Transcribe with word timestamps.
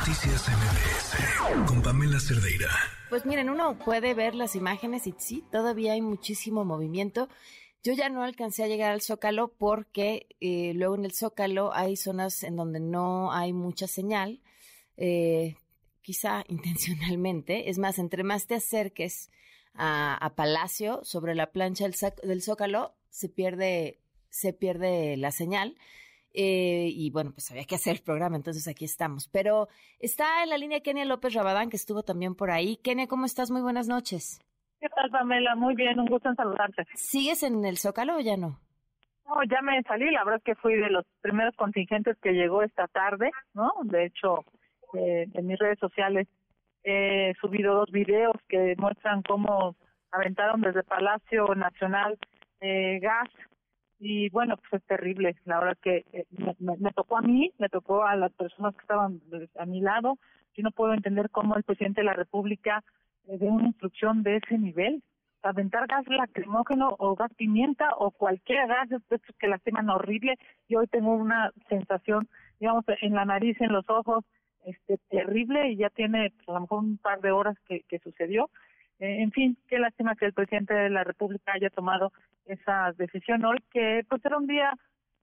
Noticias 0.00 0.48
MBS 0.48 1.66
con 1.68 1.82
Pamela 1.82 2.18
Cerdeira. 2.18 2.70
Pues 3.10 3.26
miren, 3.26 3.50
uno 3.50 3.78
puede 3.78 4.14
ver 4.14 4.34
las 4.34 4.56
imágenes 4.56 5.06
y 5.06 5.14
sí, 5.18 5.44
todavía 5.52 5.92
hay 5.92 6.00
muchísimo 6.00 6.64
movimiento. 6.64 7.28
Yo 7.82 7.92
ya 7.92 8.08
no 8.08 8.22
alcancé 8.22 8.64
a 8.64 8.66
llegar 8.66 8.92
al 8.92 9.02
Zócalo 9.02 9.52
porque 9.52 10.26
eh, 10.40 10.72
luego 10.74 10.94
en 10.94 11.04
el 11.04 11.12
Zócalo 11.12 11.74
hay 11.74 11.96
zonas 11.96 12.44
en 12.44 12.56
donde 12.56 12.80
no 12.80 13.30
hay 13.30 13.52
mucha 13.52 13.86
señal, 13.86 14.40
eh, 14.96 15.56
quizá 16.00 16.44
intencionalmente. 16.48 17.68
Es 17.68 17.76
más, 17.76 17.98
entre 17.98 18.24
más 18.24 18.46
te 18.46 18.54
acerques 18.54 19.30
a, 19.74 20.32
Palacio 20.34 21.00
sobre 21.04 21.34
la 21.34 21.52
plancha 21.52 21.84
del, 21.86 21.94
del 22.22 22.42
Zócalo, 22.42 22.94
se 23.10 23.28
pierde, 23.28 24.00
se 24.30 24.54
pierde 24.54 25.18
la 25.18 25.30
señal. 25.30 25.76
Eh, 26.32 26.88
y 26.92 27.10
bueno, 27.10 27.32
pues 27.32 27.50
había 27.50 27.64
que 27.64 27.74
hacer 27.74 27.96
el 27.96 28.02
programa, 28.02 28.36
entonces 28.36 28.66
aquí 28.68 28.84
estamos. 28.84 29.28
Pero 29.28 29.68
está 29.98 30.42
en 30.42 30.50
la 30.50 30.58
línea 30.58 30.80
Kenia 30.80 31.04
López 31.04 31.34
Rabadán, 31.34 31.70
que 31.70 31.76
estuvo 31.76 32.02
también 32.02 32.34
por 32.34 32.50
ahí. 32.50 32.76
Kenia, 32.76 33.06
¿cómo 33.06 33.26
estás? 33.26 33.50
Muy 33.50 33.62
buenas 33.62 33.88
noches. 33.88 34.40
¿Qué 34.80 34.88
tal, 34.88 35.10
Pamela? 35.10 35.54
Muy 35.56 35.74
bien, 35.74 36.00
un 36.00 36.06
gusto 36.06 36.30
en 36.30 36.36
saludarte. 36.36 36.86
¿Sigues 36.94 37.42
en 37.42 37.64
el 37.64 37.76
Zócalo 37.76 38.16
o 38.16 38.20
ya 38.20 38.36
no? 38.36 38.58
No, 39.26 39.44
ya 39.44 39.60
me 39.62 39.80
salí, 39.82 40.10
la 40.10 40.24
verdad 40.24 40.38
es 40.38 40.44
que 40.44 40.60
fui 40.60 40.74
de 40.74 40.90
los 40.90 41.04
primeros 41.20 41.54
contingentes 41.54 42.16
que 42.18 42.32
llegó 42.32 42.62
esta 42.62 42.88
tarde, 42.88 43.30
¿no? 43.54 43.70
De 43.84 44.06
hecho, 44.06 44.44
eh, 44.94 45.26
en 45.32 45.46
mis 45.46 45.58
redes 45.58 45.78
sociales 45.78 46.26
he 46.82 47.34
subido 47.40 47.74
dos 47.74 47.90
videos 47.92 48.34
que 48.48 48.74
muestran 48.78 49.22
cómo 49.22 49.76
aventaron 50.10 50.62
desde 50.62 50.82
Palacio 50.82 51.54
Nacional 51.54 52.18
eh, 52.60 52.98
gas 53.00 53.28
y 54.00 54.30
bueno, 54.30 54.56
pues 54.56 54.82
es 54.82 54.88
terrible. 54.88 55.36
La 55.44 55.60
verdad 55.60 55.78
que 55.82 56.06
eh, 56.12 56.24
me, 56.58 56.90
tocó 56.92 57.18
a 57.18 57.20
mí, 57.20 57.52
me 57.58 57.68
tocó 57.68 58.02
a 58.02 58.16
las 58.16 58.32
personas 58.32 58.74
que 58.74 58.80
estaban 58.80 59.20
a 59.58 59.66
mi 59.66 59.82
lado. 59.82 60.18
Yo 60.54 60.62
no 60.62 60.70
puedo 60.70 60.94
entender 60.94 61.28
cómo 61.30 61.54
el 61.54 61.62
presidente 61.62 62.00
de 62.00 62.06
la 62.06 62.14
República 62.14 62.82
eh, 63.28 63.36
una 63.40 63.66
instrucción 63.66 64.22
de 64.22 64.36
ese 64.36 64.58
nivel. 64.58 65.02
Aventar 65.42 65.86
gas 65.86 66.06
lacrimógeno 66.08 66.96
o 66.98 67.14
gas 67.14 67.32
pimienta 67.34 67.90
o 67.98 68.10
cualquier 68.10 68.66
gas 68.68 68.88
de 68.88 68.96
estos 68.96 69.36
que 69.38 69.48
lastiman 69.48 69.90
horrible. 69.90 70.38
Yo 70.68 70.80
hoy 70.80 70.86
tengo 70.86 71.14
una 71.14 71.52
sensación, 71.68 72.28
digamos, 72.58 72.84
en 73.02 73.14
la 73.14 73.26
nariz, 73.26 73.60
en 73.60 73.72
los 73.72 73.88
ojos, 73.88 74.24
este 74.64 74.98
terrible 75.08 75.70
y 75.70 75.76
ya 75.76 75.90
tiene 75.90 76.32
pues, 76.36 76.48
a 76.48 76.52
lo 76.52 76.60
mejor 76.60 76.78
un 76.80 76.98
par 76.98 77.20
de 77.20 77.32
horas 77.32 77.56
que, 77.66 77.82
que 77.88 77.98
sucedió. 77.98 78.50
Eh, 79.00 79.22
en 79.22 79.32
fin, 79.32 79.56
qué 79.66 79.78
lástima 79.78 80.14
que 80.14 80.26
el 80.26 80.34
presidente 80.34 80.74
de 80.74 80.90
la 80.90 81.04
República 81.04 81.52
haya 81.54 81.70
tomado 81.70 82.12
esa 82.44 82.92
decisión 82.92 83.44
hoy, 83.44 83.58
que 83.72 84.04
pues 84.08 84.24
era 84.24 84.36
un 84.36 84.46
día 84.46 84.72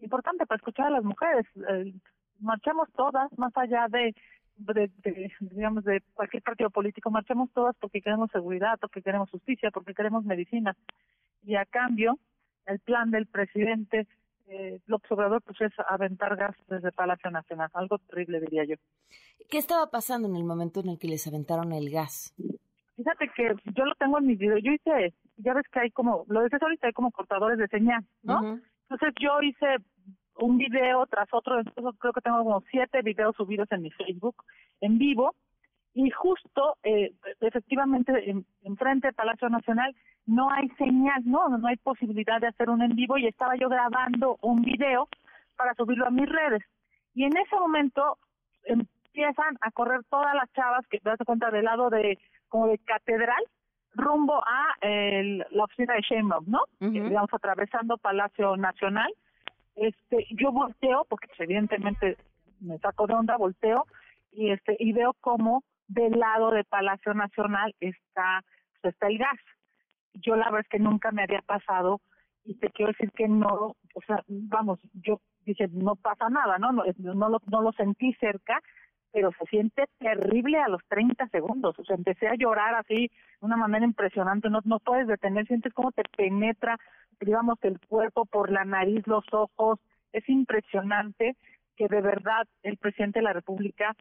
importante 0.00 0.46
para 0.46 0.56
escuchar 0.56 0.86
a 0.86 0.90
las 0.90 1.04
mujeres. 1.04 1.46
Eh, 1.68 1.92
marchamos 2.40 2.88
todas, 2.96 3.30
más 3.38 3.54
allá 3.56 3.86
de, 3.88 4.14
digamos, 5.40 5.84
de 5.84 6.02
cualquier 6.14 6.42
partido 6.42 6.70
político, 6.70 7.10
marchamos 7.10 7.50
todas 7.52 7.76
porque 7.78 8.00
queremos 8.00 8.30
seguridad, 8.30 8.78
porque 8.80 9.02
queremos 9.02 9.30
justicia, 9.30 9.70
porque 9.70 9.94
queremos 9.94 10.24
medicina. 10.24 10.74
Y 11.44 11.56
a 11.56 11.66
cambio, 11.66 12.18
el 12.64 12.78
plan 12.80 13.10
del 13.10 13.26
presidente 13.26 14.06
eh, 14.48 14.80
López 14.86 15.10
pues 15.44 15.60
es 15.60 15.72
aventar 15.88 16.36
gas 16.36 16.56
desde 16.68 16.92
Palacio 16.92 17.30
Nacional, 17.30 17.68
algo 17.74 17.98
terrible 17.98 18.40
diría 18.40 18.64
yo. 18.64 18.76
¿Qué 19.50 19.58
estaba 19.58 19.90
pasando 19.90 20.28
en 20.28 20.36
el 20.36 20.44
momento 20.44 20.80
en 20.80 20.88
el 20.88 20.98
que 20.98 21.08
les 21.08 21.26
aventaron 21.26 21.72
el 21.72 21.90
gas? 21.90 22.34
Fíjate 22.96 23.28
que 23.36 23.54
yo 23.74 23.84
lo 23.84 23.94
tengo 23.96 24.18
en 24.18 24.26
mi 24.26 24.36
video. 24.36 24.56
Yo 24.58 24.72
hice, 24.72 25.12
ya 25.36 25.52
ves 25.52 25.66
que 25.70 25.80
hay 25.80 25.90
como, 25.90 26.24
lo 26.28 26.42
dices 26.42 26.62
ahorita, 26.62 26.86
hay 26.86 26.92
como 26.94 27.10
cortadores 27.10 27.58
de 27.58 27.68
señal, 27.68 28.02
¿no? 28.22 28.58
Entonces 28.88 29.14
yo 29.20 29.40
hice 29.42 29.76
un 30.38 30.56
video 30.56 31.06
tras 31.06 31.28
otro, 31.32 31.58
entonces 31.58 31.98
creo 31.98 32.12
que 32.12 32.20
tengo 32.20 32.38
como 32.38 32.62
siete 32.70 33.02
videos 33.02 33.36
subidos 33.36 33.70
en 33.70 33.82
mi 33.82 33.90
Facebook 33.90 34.36
en 34.80 34.98
vivo 34.98 35.34
y 35.94 36.10
justo 36.10 36.76
eh, 36.82 37.12
efectivamente 37.40 38.12
en, 38.30 38.76
frente 38.76 39.08
del 39.08 39.14
Palacio 39.14 39.48
Nacional 39.48 39.94
no 40.26 40.50
hay 40.50 40.68
señal, 40.76 41.22
no, 41.24 41.48
no 41.48 41.68
hay 41.68 41.76
posibilidad 41.76 42.40
de 42.40 42.48
hacer 42.48 42.68
un 42.68 42.82
en 42.82 42.94
vivo 42.94 43.16
y 43.16 43.26
estaba 43.26 43.56
yo 43.56 43.68
grabando 43.68 44.36
un 44.42 44.60
video 44.60 45.08
para 45.56 45.74
subirlo 45.74 46.06
a 46.06 46.10
mis 46.10 46.28
redes. 46.28 46.62
Y 47.14 47.24
en 47.24 47.34
ese 47.36 47.56
momento 47.56 48.18
empiezan 48.64 49.56
a 49.62 49.70
correr 49.70 50.02
todas 50.10 50.34
las 50.34 50.52
chavas 50.52 50.86
que 50.88 50.98
te 50.98 51.08
das 51.08 51.18
cuenta 51.24 51.50
del 51.50 51.64
lado 51.64 51.88
de 51.88 52.18
como 52.48 52.68
de 52.68 52.78
catedral 52.78 53.42
rumbo 53.96 54.42
a 54.44 54.74
la 55.50 55.64
oficina 55.64 55.94
de 55.94 56.02
Sheinbaum, 56.02 56.44
¿no? 56.46 56.60
Digamos, 56.80 57.32
atravesando 57.32 57.96
Palacio 57.96 58.56
Nacional. 58.56 59.12
Este, 59.74 60.26
yo 60.30 60.52
volteo, 60.52 61.04
porque 61.08 61.28
pues, 61.28 61.40
evidentemente 61.40 62.16
me 62.60 62.78
saco 62.78 63.06
de 63.06 63.14
onda, 63.14 63.36
volteo, 63.36 63.86
y 64.32 64.50
este 64.50 64.76
y 64.78 64.92
veo 64.92 65.14
como 65.20 65.64
del 65.88 66.18
lado 66.18 66.50
de 66.50 66.64
Palacio 66.64 67.14
Nacional 67.14 67.74
está, 67.80 68.42
pues, 68.80 68.94
está 68.94 69.08
el 69.08 69.18
gas. 69.18 69.38
Yo 70.14 70.34
la 70.36 70.46
verdad 70.46 70.60
es 70.60 70.68
que 70.68 70.78
nunca 70.78 71.10
me 71.12 71.22
había 71.22 71.42
pasado, 71.42 72.00
y 72.44 72.54
te 72.54 72.70
quiero 72.70 72.92
decir 72.92 73.12
que 73.12 73.28
no, 73.28 73.76
o 73.94 74.00
sea, 74.06 74.22
vamos, 74.28 74.78
yo 74.94 75.20
dije, 75.44 75.68
no 75.72 75.94
pasa 75.96 76.28
nada, 76.30 76.58
¿no? 76.58 76.72
No, 76.72 76.84
no, 76.98 77.28
lo, 77.28 77.40
no 77.46 77.60
lo 77.60 77.72
sentí 77.72 78.14
cerca, 78.14 78.60
pero 79.16 79.32
se 79.38 79.46
siente 79.46 79.86
terrible 79.98 80.58
a 80.58 80.68
los 80.68 80.82
30 80.88 81.26
segundos. 81.28 81.74
O 81.78 81.84
sea, 81.86 81.96
empecé 81.96 82.28
a 82.28 82.34
llorar 82.34 82.74
así 82.74 83.10
de 83.40 83.46
una 83.46 83.56
manera 83.56 83.86
impresionante. 83.86 84.50
No, 84.50 84.60
no 84.66 84.78
puedes 84.78 85.06
detener, 85.06 85.46
sientes 85.46 85.72
cómo 85.72 85.90
te 85.90 86.02
penetra, 86.14 86.76
digamos, 87.18 87.58
el 87.62 87.80
cuerpo 87.80 88.26
por 88.26 88.52
la 88.52 88.66
nariz, 88.66 89.06
los 89.06 89.24
ojos. 89.32 89.80
Es 90.12 90.28
impresionante 90.28 91.34
que 91.78 91.88
de 91.88 92.02
verdad 92.02 92.46
el 92.62 92.76
presidente 92.76 93.20
de 93.20 93.22
la 93.22 93.32
República 93.32 93.96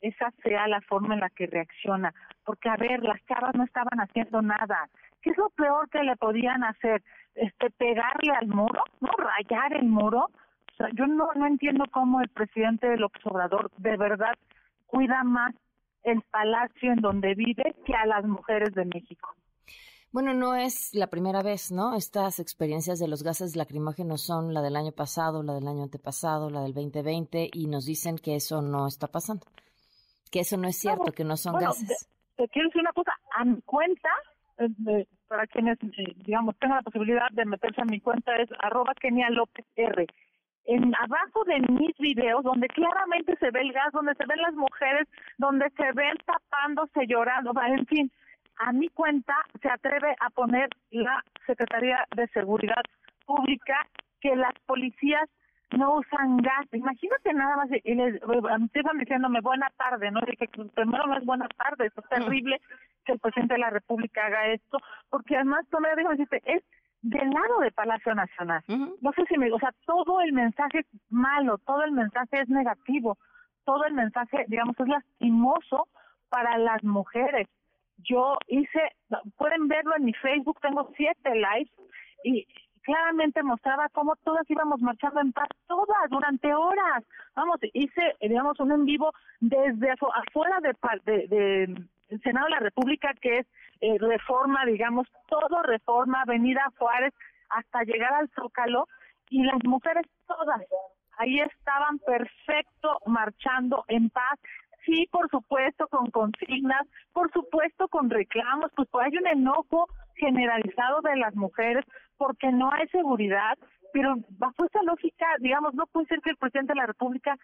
esa 0.00 0.32
sea 0.42 0.66
la 0.66 0.80
forma 0.80 1.14
en 1.14 1.20
la 1.20 1.30
que 1.30 1.46
reacciona. 1.46 2.12
Porque, 2.44 2.68
a 2.68 2.76
ver, 2.76 3.04
las 3.04 3.24
chavas 3.26 3.54
no 3.54 3.62
estaban 3.62 4.00
haciendo 4.00 4.42
nada. 4.42 4.88
¿Qué 5.22 5.30
es 5.30 5.36
lo 5.36 5.48
peor 5.50 5.88
que 5.90 6.02
le 6.02 6.16
podían 6.16 6.64
hacer? 6.64 7.04
Este, 7.36 7.70
pegarle 7.70 8.32
al 8.32 8.48
muro, 8.48 8.82
¿no? 9.00 9.10
Rayar 9.16 9.74
el 9.74 9.86
muro. 9.86 10.26
Sea, 10.76 10.88
yo 10.94 11.06
no, 11.06 11.28
no 11.34 11.46
entiendo 11.46 11.84
cómo 11.90 12.20
el 12.20 12.28
presidente 12.28 12.96
López 12.96 13.24
Obrador 13.24 13.70
de 13.78 13.96
verdad 13.96 14.34
cuida 14.86 15.24
más 15.24 15.54
el 16.02 16.22
palacio 16.22 16.92
en 16.92 17.00
donde 17.00 17.34
vive 17.34 17.74
que 17.84 17.94
a 17.94 18.06
las 18.06 18.24
mujeres 18.24 18.72
de 18.74 18.84
México. 18.84 19.34
Bueno, 20.12 20.32
no 20.32 20.54
es 20.54 20.94
la 20.94 21.08
primera 21.08 21.42
vez, 21.42 21.72
¿no? 21.72 21.94
Estas 21.94 22.38
experiencias 22.38 22.98
de 22.98 23.08
los 23.08 23.22
gases 23.22 23.56
lacrimógenos 23.56 24.22
son 24.22 24.54
la 24.54 24.62
del 24.62 24.76
año 24.76 24.92
pasado, 24.92 25.42
la 25.42 25.54
del 25.54 25.66
año 25.66 25.82
antepasado, 25.82 26.48
la 26.48 26.62
del 26.62 26.74
2020 26.74 27.50
y 27.52 27.66
nos 27.66 27.84
dicen 27.84 28.16
que 28.16 28.36
eso 28.36 28.62
no 28.62 28.86
está 28.86 29.08
pasando, 29.08 29.44
que 30.30 30.40
eso 30.40 30.56
no 30.56 30.68
es 30.68 30.78
cierto, 30.78 31.12
que 31.12 31.24
no 31.24 31.36
son 31.36 31.58
gases. 31.58 32.08
Te, 32.36 32.48
quiero 32.48 32.68
decir 32.68 32.82
una 32.82 32.92
cosa, 32.92 33.12
a 33.34 33.44
mi 33.44 33.60
cuenta, 33.62 34.08
eh, 34.58 35.06
para 35.26 35.46
quienes, 35.48 35.78
eh, 35.82 36.14
digamos, 36.24 36.56
tengan 36.58 36.76
la 36.78 36.82
posibilidad 36.82 37.28
de 37.32 37.44
meterse 37.44 37.82
a 37.82 37.84
mi 37.84 38.00
cuenta, 38.00 38.36
es 38.36 38.48
arroba 38.60 38.94
Kenia 38.94 39.28
López 39.30 39.66
R 39.74 40.06
en 40.66 40.94
abajo 40.96 41.44
de 41.44 41.60
mis 41.72 41.96
videos 41.98 42.42
donde 42.44 42.68
claramente 42.68 43.36
se 43.36 43.50
ve 43.50 43.60
el 43.60 43.72
gas, 43.72 43.92
donde 43.92 44.14
se 44.14 44.26
ven 44.26 44.40
las 44.42 44.54
mujeres, 44.54 45.08
donde 45.38 45.70
se 45.70 45.92
ven 45.92 46.16
tapándose, 46.24 47.06
llorando, 47.06 47.52
en 47.66 47.86
fin, 47.86 48.12
a 48.58 48.72
mi 48.72 48.88
cuenta 48.88 49.34
se 49.60 49.68
atreve 49.68 50.14
a 50.20 50.30
poner 50.30 50.68
la 50.90 51.22
Secretaría 51.46 52.04
de 52.16 52.26
Seguridad 52.28 52.82
Pública 53.26 53.86
que 54.20 54.34
las 54.34 54.54
policías 54.66 55.28
no 55.76 55.96
usan 55.96 56.38
gas. 56.38 56.66
Imagínate 56.72 57.34
nada 57.34 57.56
más, 57.56 57.68
y 57.84 57.94
les 57.94 58.20
empiezan 58.50 58.98
diciéndome 58.98 59.40
buena 59.40 59.68
tarde, 59.76 60.10
¿no? 60.10 60.20
Dije, 60.20 60.48
primero 60.74 61.06
no 61.06 61.16
es 61.16 61.24
buena 61.24 61.48
tarde, 61.48 61.86
es 61.86 62.08
terrible 62.08 62.60
que 63.04 63.12
el 63.12 63.18
presidente 63.18 63.54
de 63.54 63.60
la 63.60 63.70
República 63.70 64.26
haga 64.26 64.48
esto, 64.48 64.78
porque 65.10 65.36
además, 65.36 65.64
tú 65.70 65.78
me 65.80 65.94
dijo, 65.96 66.10
es 66.12 66.62
del 67.08 67.30
lado 67.30 67.60
de 67.60 67.70
Palacio 67.70 68.14
Nacional. 68.14 68.62
No 69.00 69.12
sé 69.12 69.24
si 69.28 69.38
me, 69.38 69.52
o 69.52 69.58
sea, 69.58 69.72
todo 69.86 70.20
el 70.20 70.32
mensaje 70.32 70.80
es 70.80 70.86
malo, 71.08 71.58
todo 71.58 71.84
el 71.84 71.92
mensaje 71.92 72.40
es 72.40 72.48
negativo, 72.48 73.16
todo 73.64 73.84
el 73.84 73.94
mensaje, 73.94 74.44
digamos, 74.48 74.78
es 74.80 74.88
lastimoso 74.88 75.88
para 76.28 76.58
las 76.58 76.82
mujeres. 76.82 77.48
Yo 77.98 78.36
hice, 78.48 78.80
pueden 79.36 79.68
verlo 79.68 79.96
en 79.96 80.04
mi 80.04 80.12
Facebook, 80.14 80.58
tengo 80.60 80.90
siete 80.96 81.34
likes 81.36 81.72
y 82.24 82.46
claramente 82.82 83.42
mostraba 83.42 83.88
cómo 83.90 84.16
todas 84.24 84.48
íbamos 84.50 84.80
marchando 84.80 85.20
en 85.20 85.32
paz, 85.32 85.48
todas, 85.68 86.10
durante 86.10 86.52
horas. 86.54 87.04
Vamos, 87.36 87.58
hice, 87.72 88.16
digamos, 88.20 88.58
un 88.58 88.72
en 88.72 88.84
vivo 88.84 89.12
desde 89.40 89.92
afuera 89.92 90.58
de, 90.60 90.74
de, 91.04 91.28
de 91.28 91.86
el 92.08 92.20
Senado 92.22 92.46
de 92.46 92.52
la 92.52 92.60
República, 92.60 93.14
que 93.20 93.38
es 93.38 93.46
eh, 93.80 93.96
reforma, 93.98 94.64
digamos, 94.64 95.06
todo 95.28 95.62
reforma, 95.62 96.22
Avenida 96.22 96.64
Juárez, 96.78 97.12
hasta 97.50 97.82
llegar 97.84 98.12
al 98.14 98.28
Zócalo, 98.30 98.86
y 99.30 99.42
las 99.42 99.62
mujeres 99.64 100.06
todas 100.26 100.60
ahí 101.18 101.40
estaban 101.40 101.98
perfecto, 101.98 103.00
marchando 103.06 103.84
en 103.88 104.10
paz. 104.10 104.38
Sí, 104.84 105.08
por 105.10 105.28
supuesto, 105.30 105.88
con 105.88 106.10
consignas, 106.10 106.86
por 107.12 107.32
supuesto, 107.32 107.88
con 107.88 108.08
reclamos, 108.08 108.70
pues, 108.76 108.88
pues 108.90 109.06
hay 109.06 109.18
un 109.18 109.26
enojo 109.26 109.88
generalizado 110.14 111.00
de 111.00 111.16
las 111.16 111.34
mujeres 111.34 111.84
porque 112.16 112.52
no 112.52 112.70
hay 112.72 112.86
seguridad, 112.88 113.58
pero 113.92 114.14
bajo 114.38 114.64
esa 114.64 114.82
lógica, 114.82 115.26
digamos, 115.40 115.74
no 115.74 115.86
puede 115.86 116.06
ser 116.06 116.20
que 116.20 116.30
el 116.30 116.36
presidente 116.36 116.72
de 116.72 116.80
la 116.80 116.86
República 116.86 117.36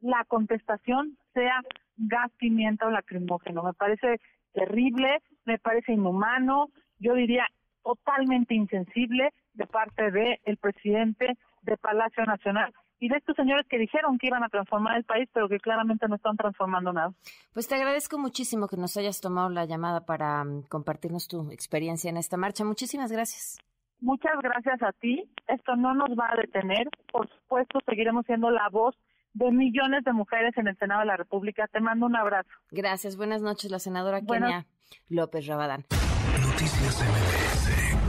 la 0.00 0.24
contestación 0.24 1.16
sea 1.34 1.60
gas 2.08 2.30
pimienta 2.38 2.86
o 2.86 2.90
lacrimógeno. 2.90 3.62
Me 3.62 3.72
parece 3.74 4.20
terrible, 4.52 5.22
me 5.44 5.58
parece 5.58 5.92
inhumano, 5.92 6.68
yo 6.98 7.14
diría 7.14 7.46
totalmente 7.82 8.54
insensible 8.54 9.32
de 9.54 9.66
parte 9.66 10.10
del 10.10 10.38
el 10.44 10.56
presidente 10.56 11.36
de 11.62 11.76
Palacio 11.76 12.24
Nacional 12.24 12.72
y 12.98 13.08
de 13.08 13.16
estos 13.16 13.34
señores 13.34 13.66
que 13.68 13.78
dijeron 13.78 14.18
que 14.18 14.26
iban 14.26 14.44
a 14.44 14.48
transformar 14.48 14.96
el 14.96 15.04
país, 15.04 15.28
pero 15.32 15.48
que 15.48 15.58
claramente 15.58 16.06
no 16.06 16.16
están 16.16 16.36
transformando 16.36 16.92
nada. 16.92 17.12
Pues 17.54 17.66
te 17.66 17.74
agradezco 17.74 18.18
muchísimo 18.18 18.68
que 18.68 18.76
nos 18.76 18.96
hayas 18.98 19.20
tomado 19.20 19.48
la 19.48 19.64
llamada 19.64 20.04
para 20.04 20.44
mm, 20.44 20.64
compartirnos 20.68 21.26
tu 21.26 21.50
experiencia 21.50 22.10
en 22.10 22.18
esta 22.18 22.36
marcha. 22.36 22.64
Muchísimas 22.64 23.10
gracias. 23.10 23.58
Muchas 24.00 24.34
gracias 24.42 24.82
a 24.82 24.92
ti. 24.92 25.24
Esto 25.48 25.76
no 25.76 25.94
nos 25.94 26.10
va 26.10 26.30
a 26.32 26.36
detener. 26.36 26.88
Por 27.10 27.28
supuesto, 27.28 27.80
seguiremos 27.86 28.26
siendo 28.26 28.50
la 28.50 28.68
voz 28.70 28.94
de 29.32 29.50
millones 29.52 30.04
de 30.04 30.12
mujeres 30.12 30.56
en 30.56 30.68
el 30.68 30.76
Senado 30.78 31.00
de 31.00 31.06
la 31.06 31.16
República. 31.16 31.66
Te 31.68 31.80
mando 31.80 32.06
un 32.06 32.16
abrazo. 32.16 32.50
Gracias. 32.70 33.16
Buenas 33.16 33.42
noches, 33.42 33.70
la 33.70 33.78
senadora 33.78 34.20
Kenia 34.22 34.66
López 35.08 35.46
Rabadán. 35.46 35.84
Noticias 36.42 37.02
MBS 37.02 37.99